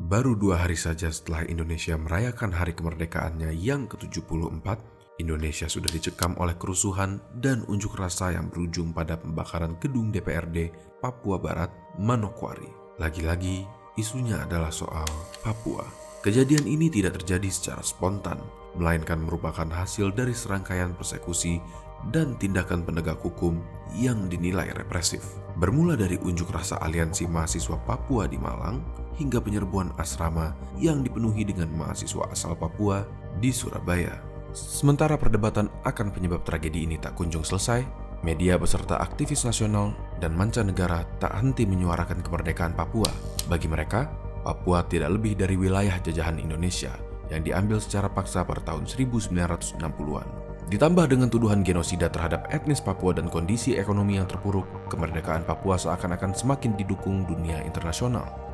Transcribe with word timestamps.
Baru 0.00 0.32
dua 0.32 0.64
hari 0.64 0.80
saja 0.80 1.12
setelah 1.12 1.44
Indonesia 1.44 1.92
merayakan 1.92 2.56
hari 2.56 2.72
kemerdekaannya 2.72 3.52
yang 3.52 3.84
ke-74, 3.84 4.80
Indonesia 5.20 5.68
sudah 5.68 5.92
dicekam 5.92 6.32
oleh 6.40 6.56
kerusuhan 6.56 7.20
dan 7.36 7.68
unjuk 7.68 8.00
rasa 8.00 8.32
yang 8.32 8.48
berujung 8.48 8.96
pada 8.96 9.20
pembakaran 9.20 9.76
gedung 9.76 10.08
DPRD 10.08 10.72
Papua 11.04 11.36
Barat, 11.36 11.68
Manokwari. 12.00 12.72
Lagi-lagi, 12.96 13.68
isunya 14.00 14.40
adalah 14.40 14.72
soal 14.72 15.04
Papua. 15.44 15.84
Kejadian 16.24 16.64
ini 16.64 16.88
tidak 16.88 17.20
terjadi 17.20 17.52
secara 17.52 17.84
spontan, 17.84 18.40
melainkan 18.80 19.20
merupakan 19.20 19.68
hasil 19.68 20.16
dari 20.16 20.32
serangkaian 20.32 20.96
persekusi 20.96 21.60
dan 22.08 22.40
tindakan 22.40 22.88
penegak 22.88 23.20
hukum 23.20 23.60
yang 23.92 24.32
dinilai 24.32 24.72
represif. 24.72 25.20
Bermula 25.60 25.92
dari 25.92 26.16
unjuk 26.16 26.48
rasa 26.48 26.80
aliansi 26.80 27.28
mahasiswa 27.28 27.76
Papua 27.84 28.24
di 28.24 28.40
Malang 28.40 28.99
hingga 29.16 29.42
penyerbuan 29.42 29.90
asrama 29.98 30.54
yang 30.78 31.02
dipenuhi 31.02 31.42
dengan 31.48 31.72
mahasiswa 31.74 32.28
asal 32.30 32.54
Papua 32.54 33.02
di 33.42 33.50
Surabaya. 33.50 34.20
Sementara 34.50 35.14
perdebatan 35.14 35.70
akan 35.86 36.10
penyebab 36.10 36.42
tragedi 36.42 36.82
ini 36.82 36.98
tak 36.98 37.14
kunjung 37.14 37.46
selesai, 37.46 37.86
media 38.26 38.58
beserta 38.58 38.98
aktivis 38.98 39.46
nasional 39.46 39.94
dan 40.18 40.34
mancanegara 40.34 41.06
tak 41.22 41.32
henti 41.38 41.64
menyuarakan 41.64 42.20
kemerdekaan 42.20 42.74
Papua. 42.74 43.08
Bagi 43.46 43.70
mereka, 43.70 44.10
Papua 44.42 44.82
tidak 44.88 45.14
lebih 45.14 45.38
dari 45.38 45.54
wilayah 45.54 45.94
jajahan 46.02 46.40
Indonesia 46.42 46.90
yang 47.30 47.46
diambil 47.46 47.78
secara 47.78 48.10
paksa 48.10 48.42
pada 48.42 48.60
tahun 48.66 48.90
1960-an. 48.90 50.50
Ditambah 50.70 51.06
dengan 51.10 51.26
tuduhan 51.26 51.66
genosida 51.66 52.06
terhadap 52.06 52.46
etnis 52.50 52.78
Papua 52.78 53.14
dan 53.14 53.26
kondisi 53.26 53.74
ekonomi 53.74 54.18
yang 54.18 54.26
terpuruk, 54.26 54.66
kemerdekaan 54.90 55.42
Papua 55.46 55.78
seakan-akan 55.78 56.34
semakin 56.34 56.78
didukung 56.78 57.26
dunia 57.26 57.62
internasional. 57.62 58.49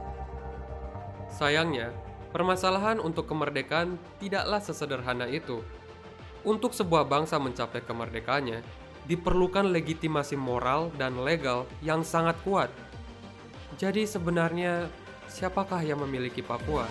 Sayangnya, 1.32 1.90
permasalahan 2.30 2.98
untuk 3.02 3.30
kemerdekaan 3.30 3.98
tidaklah 4.18 4.60
sesederhana 4.60 5.26
itu. 5.30 5.62
Untuk 6.46 6.74
sebuah 6.74 7.06
bangsa 7.06 7.42
mencapai 7.42 7.82
kemerdekaannya, 7.82 8.62
diperlukan 9.06 9.70
legitimasi 9.70 10.34
moral 10.34 10.90
dan 10.98 11.22
legal 11.22 11.66
yang 11.82 12.02
sangat 12.02 12.34
kuat. 12.42 12.70
Jadi 13.78 14.06
sebenarnya, 14.06 14.90
siapakah 15.30 15.82
yang 15.82 16.02
memiliki 16.02 16.42
Papua? 16.42 16.86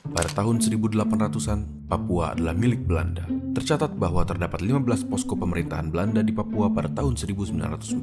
Pada 0.00 0.32
tahun 0.32 0.64
1800-an, 0.64 1.84
Papua 1.84 2.32
adalah 2.32 2.56
milik 2.56 2.88
Belanda. 2.88 3.28
Tercatat 3.52 3.92
bahwa 4.00 4.24
terdapat 4.24 4.64
15 4.64 5.04
posko 5.12 5.36
pemerintahan 5.36 5.92
Belanda 5.92 6.24
di 6.24 6.32
Papua 6.32 6.72
pada 6.72 6.88
tahun 6.88 7.20
1942. 7.20 8.00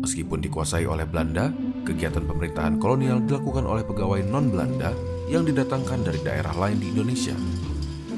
Meskipun 0.00 0.38
dikuasai 0.40 0.88
oleh 0.88 1.04
Belanda, 1.04 1.52
kegiatan 1.84 2.24
pemerintahan 2.24 2.80
kolonial 2.80 3.20
dilakukan 3.20 3.68
oleh 3.68 3.84
pegawai 3.84 4.24
non-Belanda 4.24 4.96
yang 5.28 5.44
didatangkan 5.44 6.00
dari 6.00 6.20
daerah 6.24 6.56
lain 6.56 6.80
di 6.80 6.88
Indonesia. 6.88 7.36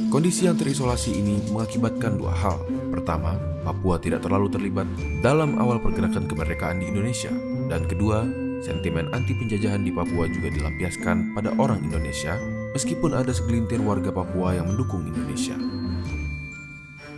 Kondisi 0.08 0.46
yang 0.46 0.54
terisolasi 0.54 1.18
ini 1.18 1.50
mengakibatkan 1.50 2.14
dua 2.14 2.30
hal. 2.30 2.62
Pertama, 2.94 3.34
Papua 3.66 3.98
tidak 3.98 4.22
terlalu 4.22 4.54
terlibat 4.54 4.86
dalam 5.20 5.58
awal 5.58 5.82
pergerakan 5.82 6.30
kemerdekaan 6.30 6.78
di 6.78 6.94
Indonesia. 6.94 7.34
Dan 7.68 7.84
kedua, 7.90 8.24
sentimen 8.62 9.10
anti 9.10 9.34
penjajahan 9.34 9.82
di 9.82 9.90
Papua 9.90 10.30
juga 10.30 10.48
dilampiaskan 10.48 11.36
pada 11.36 11.52
orang 11.60 11.84
Indonesia 11.84 12.38
meskipun 12.72 13.16
ada 13.16 13.30
segelintir 13.32 13.80
warga 13.80 14.10
Papua 14.12 14.56
yang 14.56 14.72
mendukung 14.72 15.06
Indonesia. 15.06 15.56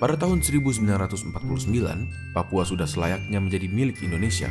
Pada 0.00 0.16
tahun 0.16 0.40
1949, 0.40 1.28
Papua 2.32 2.62
sudah 2.64 2.88
selayaknya 2.88 3.36
menjadi 3.36 3.68
milik 3.68 4.00
Indonesia. 4.00 4.48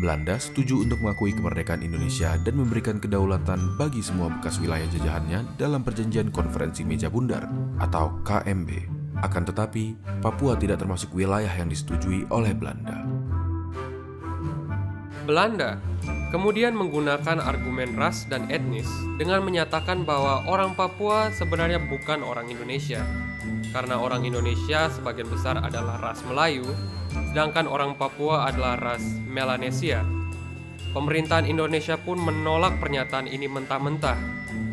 Belanda 0.00 0.36
setuju 0.36 0.84
untuk 0.84 1.00
mengakui 1.00 1.32
kemerdekaan 1.32 1.80
Indonesia 1.84 2.36
dan 2.40 2.56
memberikan 2.56 3.00
kedaulatan 3.00 3.80
bagi 3.80 4.04
semua 4.04 4.28
bekas 4.28 4.60
wilayah 4.60 4.88
jajahannya 4.92 5.56
dalam 5.60 5.84
perjanjian 5.84 6.28
konferensi 6.28 6.84
meja 6.84 7.08
bundar 7.08 7.48
atau 7.80 8.20
KMB. 8.24 8.68
Akan 9.20 9.44
tetapi, 9.44 9.96
Papua 10.24 10.56
tidak 10.56 10.80
termasuk 10.80 11.12
wilayah 11.12 11.52
yang 11.52 11.68
disetujui 11.68 12.28
oleh 12.32 12.56
Belanda. 12.56 13.00
Belanda 15.30 15.78
kemudian 16.34 16.74
menggunakan 16.74 17.38
argumen 17.38 17.94
ras 17.94 18.26
dan 18.26 18.50
etnis 18.50 18.90
dengan 19.14 19.46
menyatakan 19.46 20.02
bahwa 20.02 20.42
orang 20.50 20.74
Papua 20.74 21.30
sebenarnya 21.30 21.78
bukan 21.78 22.26
orang 22.26 22.50
Indonesia. 22.50 23.06
Karena 23.70 24.02
orang 24.02 24.26
Indonesia 24.26 24.90
sebagian 24.90 25.30
besar 25.30 25.62
adalah 25.62 26.02
ras 26.02 26.26
Melayu, 26.26 26.66
sedangkan 27.30 27.70
orang 27.70 27.94
Papua 27.94 28.50
adalah 28.50 28.74
ras 28.74 29.06
Melanesia. 29.22 30.02
Pemerintahan 30.90 31.46
Indonesia 31.46 31.94
pun 31.94 32.18
menolak 32.18 32.82
pernyataan 32.82 33.30
ini 33.30 33.46
mentah-mentah 33.46 34.18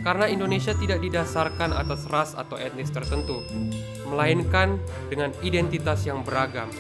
karena 0.02 0.26
Indonesia 0.26 0.74
tidak 0.74 1.06
didasarkan 1.06 1.70
atas 1.70 2.10
ras 2.10 2.34
atau 2.34 2.58
etnis 2.58 2.90
tertentu, 2.90 3.46
melainkan 4.10 4.82
dengan 5.14 5.30
identitas 5.46 6.02
yang 6.10 6.26
beragam. 6.26 6.74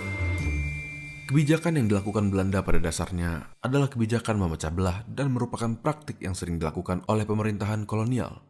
Kebijakan 1.28 1.76
yang 1.76 1.92
dilakukan 1.92 2.32
Belanda 2.32 2.64
pada 2.64 2.80
dasarnya 2.80 3.52
adalah 3.60 3.92
kebijakan 3.92 4.40
memecah 4.40 4.72
belah 4.72 5.04
dan 5.12 5.36
merupakan 5.36 5.76
praktik 5.76 6.24
yang 6.24 6.32
sering 6.32 6.56
dilakukan 6.56 7.04
oleh 7.12 7.28
pemerintahan 7.28 7.84
kolonial. 7.84 8.48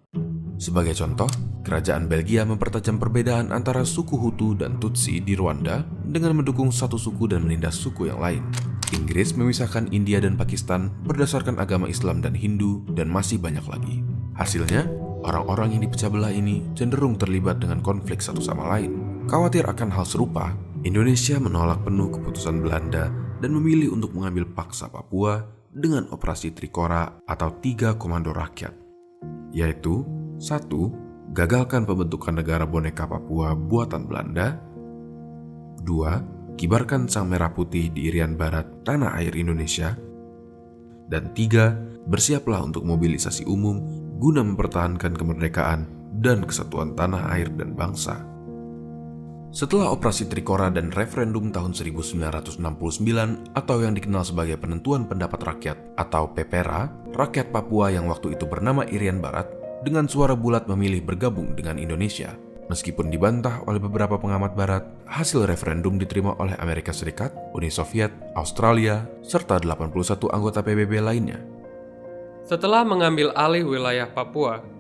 Sebagai 0.61 0.93
contoh, 0.93 1.25
kerajaan 1.65 2.05
Belgia 2.05 2.45
mempertajam 2.45 3.01
perbedaan 3.01 3.49
antara 3.49 3.81
suku 3.81 4.13
Hutu 4.21 4.53
dan 4.53 4.77
Tutsi 4.77 5.17
di 5.25 5.33
Rwanda 5.33 5.89
dengan 6.05 6.37
mendukung 6.37 6.69
satu 6.69 7.01
suku 7.01 7.25
dan 7.25 7.49
menindas 7.49 7.81
suku 7.81 8.13
yang 8.13 8.21
lain. 8.21 8.45
Inggris 8.93 9.33
memisahkan 9.33 9.89
India 9.89 10.21
dan 10.21 10.37
Pakistan 10.37 10.93
berdasarkan 11.01 11.57
agama 11.57 11.89
Islam 11.89 12.21
dan 12.21 12.37
Hindu 12.37 12.85
dan 12.93 13.09
masih 13.09 13.41
banyak 13.41 13.65
lagi. 13.65 14.05
Hasilnya, 14.37 14.85
orang-orang 15.25 15.73
yang 15.73 15.81
dipecah 15.81 16.13
belah 16.13 16.29
ini 16.29 16.61
cenderung 16.77 17.17
terlibat 17.17 17.57
dengan 17.57 17.81
konflik 17.81 18.21
satu 18.21 18.37
sama 18.37 18.69
lain. 18.69 19.17
Khawatir 19.25 19.65
akan 19.65 19.91
hal 19.91 20.05
serupa, 20.05 20.53
Indonesia 20.85 21.41
menolak 21.41 21.81
penuh 21.81 22.13
keputusan 22.13 22.61
Belanda 22.61 23.09
dan 23.41 23.49
memilih 23.49 23.97
untuk 23.97 24.13
mengambil 24.13 24.45
paksa 24.45 24.85
Papua 24.93 25.41
dengan 25.73 26.05
operasi 26.13 26.53
Trikora 26.53 27.25
atau 27.25 27.57
tiga 27.57 27.97
komando 27.97 28.29
rakyat, 28.29 28.77
yaitu 29.49 30.05
satu, 30.37 30.93
gagalkan 31.33 31.89
pembentukan 31.89 32.37
negara 32.37 32.69
boneka 32.69 33.09
Papua 33.09 33.57
buatan 33.57 34.05
Belanda, 34.05 34.61
dua, 35.81 36.21
kibarkan 36.61 37.09
sang 37.09 37.33
merah 37.33 37.49
putih 37.49 37.89
di 37.89 38.13
Irian 38.13 38.37
Barat 38.37 38.85
tanah 38.85 39.17
air 39.17 39.33
Indonesia, 39.33 39.97
dan 41.09 41.33
tiga, 41.33 41.73
bersiaplah 42.05 42.61
untuk 42.61 42.85
mobilisasi 42.85 43.49
umum 43.49 43.81
guna 44.21 44.45
mempertahankan 44.45 45.17
kemerdekaan 45.17 45.89
dan 46.21 46.45
kesatuan 46.45 46.93
tanah 46.93 47.33
air 47.33 47.49
dan 47.49 47.73
bangsa. 47.73 48.36
Setelah 49.57 49.89
operasi 49.89 50.29
Trikora 50.29 50.69
dan 50.69 50.93
referendum 50.93 51.49
tahun 51.49 51.73
1969 51.73 52.61
atau 53.57 53.75
yang 53.81 53.97
dikenal 53.97 54.21
sebagai 54.21 54.53
penentuan 54.61 55.09
pendapat 55.09 55.41
rakyat 55.41 55.97
atau 55.97 56.29
PPRA, 56.29 56.93
rakyat 57.17 57.49
Papua 57.49 57.89
yang 57.89 58.05
waktu 58.05 58.37
itu 58.37 58.45
bernama 58.45 58.85
Irian 58.85 59.17
Barat 59.17 59.49
dengan 59.81 60.05
suara 60.05 60.37
bulat 60.37 60.69
memilih 60.69 61.01
bergabung 61.01 61.57
dengan 61.57 61.81
Indonesia. 61.81 62.37
Meskipun 62.69 63.09
dibantah 63.09 63.65
oleh 63.65 63.81
beberapa 63.81 64.21
pengamat 64.21 64.53
barat, 64.53 64.85
hasil 65.09 65.49
referendum 65.49 65.97
diterima 65.97 66.37
oleh 66.37 66.53
Amerika 66.61 66.93
Serikat, 66.93 67.33
Uni 67.57 67.73
Soviet, 67.73 68.13
Australia, 68.37 69.09
serta 69.25 69.57
81 69.57 70.37
anggota 70.37 70.61
PBB 70.61 71.01
lainnya. 71.01 71.41
Setelah 72.45 72.85
mengambil 72.85 73.33
alih 73.33 73.65
wilayah 73.65 74.05
Papua, 74.05 74.76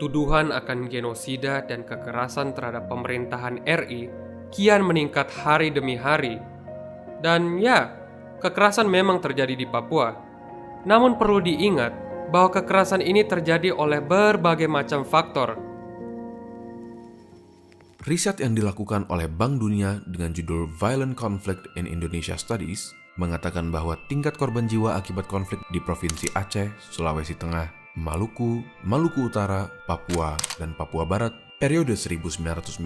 tuduhan 0.00 0.48
akan 0.50 0.88
genosida 0.88 1.60
dan 1.68 1.84
kekerasan 1.84 2.56
terhadap 2.56 2.88
pemerintahan 2.88 3.60
RI 3.68 4.08
kian 4.50 4.82
meningkat 4.82 5.30
hari 5.30 5.70
demi 5.70 5.94
hari. 5.94 6.40
Dan 7.20 7.60
ya, 7.60 7.92
kekerasan 8.40 8.88
memang 8.88 9.20
terjadi 9.20 9.54
di 9.54 9.68
Papua. 9.68 10.16
Namun 10.88 11.20
perlu 11.20 11.44
diingat 11.44 11.92
bahwa 12.32 12.48
kekerasan 12.48 13.04
ini 13.04 13.22
terjadi 13.28 13.70
oleh 13.76 14.00
berbagai 14.00 14.66
macam 14.66 15.04
faktor. 15.04 15.60
Riset 18.00 18.40
yang 18.40 18.56
dilakukan 18.56 19.04
oleh 19.12 19.28
Bank 19.28 19.60
Dunia 19.60 20.00
dengan 20.08 20.32
judul 20.32 20.72
Violent 20.80 21.12
Conflict 21.20 21.68
in 21.76 21.84
Indonesia 21.84 22.32
Studies 22.32 22.96
mengatakan 23.20 23.68
bahwa 23.68 24.00
tingkat 24.08 24.40
korban 24.40 24.64
jiwa 24.64 24.96
akibat 24.96 25.28
konflik 25.28 25.60
di 25.68 25.84
Provinsi 25.84 26.32
Aceh, 26.32 26.72
Sulawesi 26.88 27.36
Tengah, 27.36 27.79
Maluku, 27.98 28.62
Maluku 28.86 29.26
Utara, 29.26 29.66
Papua, 29.90 30.38
dan 30.62 30.78
Papua 30.78 31.02
Barat 31.02 31.34
periode 31.58 31.98
1998 31.98 32.78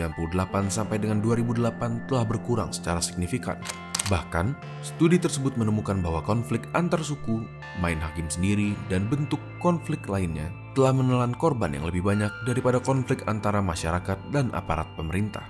sampai 0.73 0.97
dengan 0.97 1.21
2008 1.21 2.09
telah 2.09 2.25
berkurang 2.25 2.73
secara 2.73 3.05
signifikan. 3.05 3.61
Bahkan, 4.09 4.57
studi 4.81 5.21
tersebut 5.21 5.61
menemukan 5.61 6.01
bahwa 6.01 6.25
konflik 6.25 6.65
antar 6.73 7.05
suku, 7.05 7.45
main 7.85 8.01
hakim 8.01 8.33
sendiri, 8.33 8.73
dan 8.89 9.05
bentuk 9.05 9.41
konflik 9.61 10.09
lainnya 10.09 10.49
telah 10.73 10.97
menelan 10.97 11.37
korban 11.37 11.77
yang 11.77 11.85
lebih 11.85 12.01
banyak 12.01 12.33
daripada 12.49 12.81
konflik 12.81 13.29
antara 13.29 13.61
masyarakat 13.61 14.17
dan 14.33 14.49
aparat 14.57 14.89
pemerintah. 14.97 15.45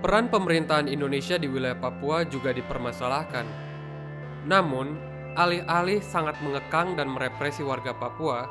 Peran 0.00 0.32
pemerintahan 0.32 0.88
Indonesia 0.88 1.36
di 1.36 1.44
wilayah 1.44 1.76
Papua 1.76 2.24
juga 2.24 2.56
dipermasalahkan. 2.56 3.44
Namun, 4.48 5.05
alih-alih 5.36 6.00
sangat 6.00 6.40
mengekang 6.40 6.96
dan 6.96 7.12
merepresi 7.12 7.60
warga 7.60 7.92
Papua, 7.92 8.48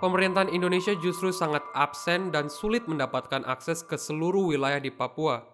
pemerintahan 0.00 0.48
Indonesia 0.48 0.96
justru 0.98 1.30
sangat 1.30 1.62
absen 1.76 2.32
dan 2.32 2.48
sulit 2.48 2.88
mendapatkan 2.88 3.44
akses 3.44 3.84
ke 3.84 4.00
seluruh 4.00 4.50
wilayah 4.50 4.80
di 4.80 4.88
Papua. 4.88 5.44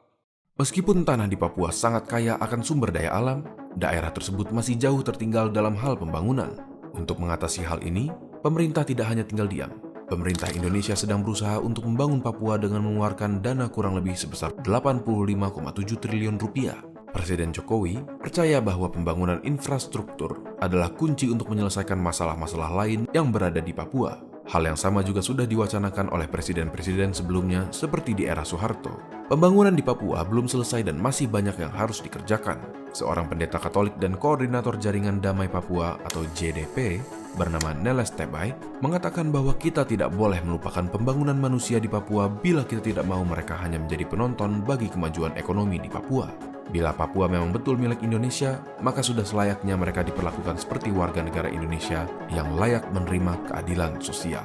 Meskipun 0.58 1.06
tanah 1.06 1.30
di 1.30 1.38
Papua 1.38 1.70
sangat 1.70 2.10
kaya 2.10 2.38
akan 2.38 2.66
sumber 2.66 2.90
daya 2.90 3.14
alam, 3.14 3.46
daerah 3.78 4.10
tersebut 4.10 4.50
masih 4.50 4.74
jauh 4.74 5.02
tertinggal 5.06 5.50
dalam 5.50 5.78
hal 5.78 5.94
pembangunan. 5.94 6.50
Untuk 6.98 7.22
mengatasi 7.22 7.62
hal 7.62 7.78
ini, 7.86 8.10
pemerintah 8.42 8.82
tidak 8.82 9.06
hanya 9.06 9.22
tinggal 9.22 9.46
diam. 9.46 9.70
Pemerintah 10.08 10.48
Indonesia 10.56 10.96
sedang 10.96 11.20
berusaha 11.20 11.60
untuk 11.60 11.84
membangun 11.84 12.24
Papua 12.24 12.56
dengan 12.56 12.80
mengeluarkan 12.80 13.44
dana 13.44 13.68
kurang 13.68 13.92
lebih 13.94 14.16
sebesar 14.16 14.56
85,7 14.64 16.00
triliun 16.00 16.40
rupiah. 16.40 16.80
Presiden 17.08 17.50
Jokowi 17.56 18.00
percaya 18.20 18.60
bahwa 18.60 18.92
pembangunan 18.92 19.40
infrastruktur 19.44 20.56
adalah 20.60 20.92
kunci 20.92 21.28
untuk 21.32 21.48
menyelesaikan 21.48 21.96
masalah-masalah 21.96 22.70
lain 22.84 23.08
yang 23.16 23.32
berada 23.32 23.64
di 23.64 23.72
Papua. 23.72 24.20
Hal 24.48 24.64
yang 24.64 24.80
sama 24.80 25.04
juga 25.04 25.20
sudah 25.20 25.44
diwacanakan 25.44 26.08
oleh 26.08 26.24
presiden-presiden 26.24 27.12
sebelumnya 27.12 27.68
seperti 27.68 28.16
di 28.16 28.24
era 28.24 28.40
Soeharto. 28.44 28.96
Pembangunan 29.28 29.76
di 29.76 29.84
Papua 29.84 30.24
belum 30.24 30.48
selesai 30.48 30.88
dan 30.88 30.96
masih 30.96 31.28
banyak 31.28 31.60
yang 31.60 31.68
harus 31.68 32.00
dikerjakan. 32.00 32.56
Seorang 32.96 33.28
pendeta 33.28 33.60
Katolik 33.60 34.00
dan 34.00 34.16
koordinator 34.16 34.80
jaringan 34.80 35.20
Damai 35.20 35.52
Papua 35.52 36.00
atau 36.00 36.24
JDP 36.32 36.96
bernama 37.38 37.70
Neles 37.78 38.10
Tebay 38.10 38.50
mengatakan 38.82 39.30
bahwa 39.30 39.54
kita 39.54 39.86
tidak 39.86 40.10
boleh 40.10 40.42
melupakan 40.42 40.82
pembangunan 40.90 41.38
manusia 41.38 41.78
di 41.78 41.86
Papua 41.86 42.26
bila 42.26 42.66
kita 42.66 42.82
tidak 42.82 43.06
mau 43.06 43.22
mereka 43.22 43.54
hanya 43.62 43.78
menjadi 43.78 44.02
penonton 44.10 44.66
bagi 44.66 44.90
kemajuan 44.90 45.38
ekonomi 45.38 45.78
di 45.78 45.86
Papua. 45.86 46.26
Bila 46.68 46.92
Papua 46.92 47.30
memang 47.30 47.54
betul 47.54 47.80
milik 47.80 48.04
Indonesia, 48.04 48.60
maka 48.84 49.00
sudah 49.00 49.24
selayaknya 49.24 49.78
mereka 49.78 50.04
diperlakukan 50.04 50.60
seperti 50.60 50.92
warga 50.92 51.24
negara 51.24 51.48
Indonesia 51.48 52.04
yang 52.28 52.58
layak 52.58 52.84
menerima 52.92 53.48
keadilan 53.48 54.02
sosial. 54.02 54.44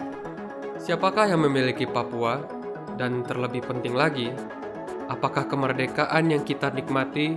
Siapakah 0.80 1.34
yang 1.34 1.44
memiliki 1.44 1.84
Papua? 1.84 2.40
Dan 2.94 3.26
terlebih 3.26 3.66
penting 3.66 3.98
lagi, 3.98 4.30
apakah 5.10 5.50
kemerdekaan 5.50 6.30
yang 6.30 6.46
kita 6.46 6.70
nikmati 6.70 7.34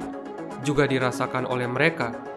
juga 0.60 0.84
dirasakan 0.84 1.48
oleh 1.48 1.64
mereka 1.64 2.35